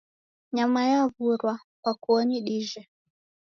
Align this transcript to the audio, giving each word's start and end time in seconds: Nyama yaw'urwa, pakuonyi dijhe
Nyama 0.55 0.81
yaw'urwa, 0.91 1.53
pakuonyi 1.83 2.37
dijhe 2.45 2.81